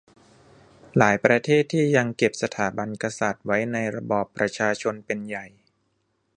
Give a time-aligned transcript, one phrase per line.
[0.97, 5.45] หลายประเทศที่ยังเก็บสถาบันกษัตริย์ไว้ในระบอบประชาชนเป็นใหญ่